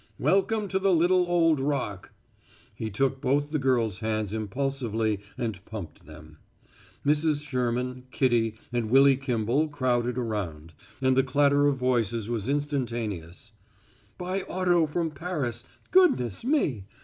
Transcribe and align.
Welcome 0.17 0.67
to 0.69 0.79
the 0.79 0.91
little 0.95 1.27
old 1.27 1.59
Rock!" 1.59 2.11
He 2.73 2.89
took 2.89 3.21
both 3.21 3.51
the 3.51 3.59
girl's 3.59 3.99
hands 3.99 4.33
impulsively 4.33 5.19
and 5.37 5.63
pumped 5.65 6.07
them. 6.07 6.39
Mrs. 7.05 7.47
Sherman, 7.47 8.07
Kitty 8.09 8.55
and 8.73 8.89
Willy 8.89 9.15
Kimball 9.15 9.67
crowded 9.67 10.17
around, 10.17 10.73
and 11.03 11.15
the 11.15 11.21
clatter 11.21 11.67
of 11.67 11.77
voices 11.77 12.31
was 12.31 12.49
instantaneous: 12.49 13.51
"By 14.17 14.41
auto 14.41 14.87
from 14.87 15.11
Paris; 15.11 15.63
goodness 15.91 16.43
me!" 16.43 16.87